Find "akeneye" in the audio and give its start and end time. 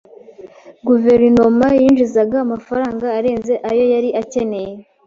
4.21-4.73